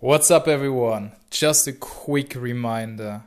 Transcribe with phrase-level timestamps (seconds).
[0.00, 1.10] What's up, everyone?
[1.28, 3.24] Just a quick reminder.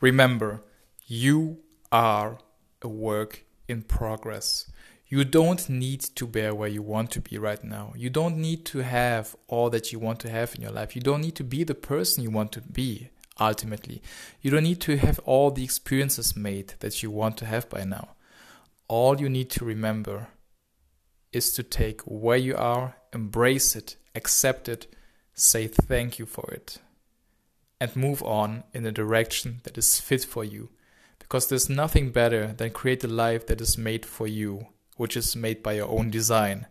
[0.00, 0.62] Remember,
[1.04, 1.58] you
[1.90, 2.38] are
[2.80, 4.70] a work in progress.
[5.08, 7.92] You don't need to bear where you want to be right now.
[7.96, 10.94] You don't need to have all that you want to have in your life.
[10.94, 13.10] You don't need to be the person you want to be
[13.40, 14.00] ultimately.
[14.40, 17.82] You don't need to have all the experiences made that you want to have by
[17.82, 18.10] now.
[18.86, 20.28] All you need to remember
[21.32, 24.86] is to take where you are, embrace it, accept it
[25.34, 26.78] say thank you for it,
[27.80, 30.70] and move on in a direction that is fit for you.
[31.18, 35.34] Because there's nothing better than create a life that is made for you, which is
[35.34, 36.66] made by your own design,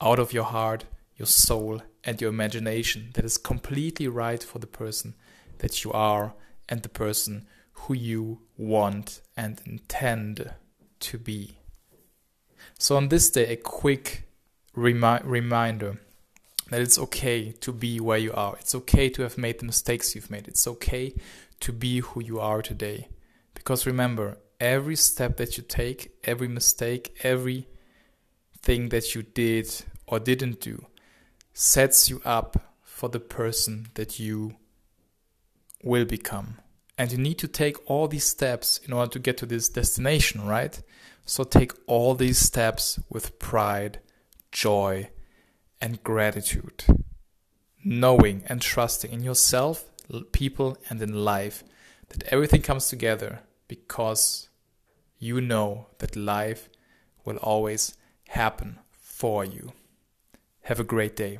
[0.00, 0.84] out of your heart,
[1.16, 5.14] your soul, and your imagination, that is completely right for the person
[5.58, 6.34] that you are
[6.68, 10.52] and the person who you want and intend
[11.00, 11.58] to be.
[12.78, 14.28] So, on this day, a quick
[14.74, 16.00] remi- reminder
[16.70, 18.56] that it's okay to be where you are.
[18.58, 20.48] It's okay to have made the mistakes you've made.
[20.48, 21.14] It's okay
[21.60, 23.08] to be who you are today.
[23.54, 27.68] Because remember, every step that you take, every mistake, every
[28.62, 29.68] thing that you did
[30.06, 30.86] or didn't do
[31.52, 34.56] sets you up for the person that you
[35.82, 36.58] will become.
[36.98, 40.46] And you need to take all these steps in order to get to this destination,
[40.46, 40.80] right?
[41.26, 44.00] So take all these steps with pride,
[44.50, 45.10] joy,
[45.80, 46.84] and gratitude.
[47.84, 49.84] Knowing and trusting in yourself,
[50.32, 51.62] people, and in life
[52.08, 54.48] that everything comes together because
[55.18, 56.68] you know that life
[57.24, 57.96] will always
[58.28, 59.72] happen for you.
[60.62, 61.38] Have a great day.